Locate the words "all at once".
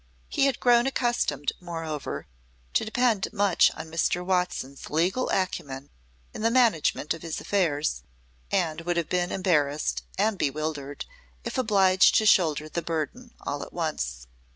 13.45-14.25